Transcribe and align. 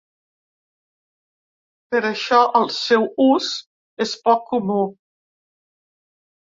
Per 1.91 2.01
això, 2.11 2.41
el 2.61 2.67
seu 2.79 3.07
ús 3.29 3.53
és 4.09 4.19
poc 4.27 4.45
comú. 4.53 4.83